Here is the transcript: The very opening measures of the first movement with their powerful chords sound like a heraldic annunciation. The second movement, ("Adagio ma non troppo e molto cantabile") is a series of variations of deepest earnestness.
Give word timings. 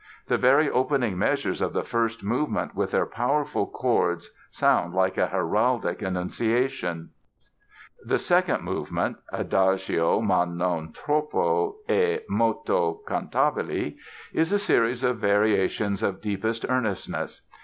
The 0.29 0.37
very 0.39 0.67
opening 0.67 1.15
measures 1.19 1.61
of 1.61 1.73
the 1.73 1.83
first 1.83 2.23
movement 2.23 2.73
with 2.75 2.89
their 2.89 3.05
powerful 3.05 3.67
chords 3.67 4.31
sound 4.49 4.95
like 4.95 5.15
a 5.15 5.27
heraldic 5.27 6.01
annunciation. 6.01 7.11
The 8.03 8.17
second 8.17 8.63
movement, 8.63 9.17
("Adagio 9.31 10.19
ma 10.21 10.45
non 10.45 10.91
troppo 10.91 11.75
e 11.87 12.17
molto 12.27 13.01
cantabile") 13.07 13.95
is 14.33 14.51
a 14.51 14.57
series 14.57 15.03
of 15.03 15.19
variations 15.19 16.01
of 16.01 16.19
deepest 16.19 16.65
earnestness. 16.67 17.41